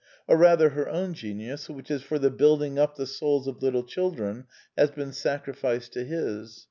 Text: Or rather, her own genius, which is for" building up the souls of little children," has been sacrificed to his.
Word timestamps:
Or 0.27 0.35
rather, 0.35 0.69
her 0.69 0.89
own 0.89 1.13
genius, 1.13 1.69
which 1.69 1.91
is 1.91 2.01
for" 2.01 2.17
building 2.31 2.79
up 2.79 2.95
the 2.95 3.05
souls 3.05 3.45
of 3.47 3.61
little 3.61 3.83
children," 3.83 4.47
has 4.75 4.89
been 4.89 5.11
sacrificed 5.13 5.93
to 5.93 6.03
his. 6.03 6.59